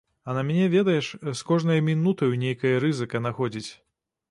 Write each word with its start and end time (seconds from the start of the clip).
А 0.27 0.33
на 0.35 0.43
мяне 0.45 0.63
ведаеш, 0.75 1.09
з 1.27 1.43
кожнай 1.51 1.83
мінутаю 1.91 2.33
нейкая 2.47 2.75
рызыка 2.87 3.25
находзіць. 3.29 3.71